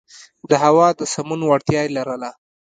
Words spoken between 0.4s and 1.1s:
د هوا د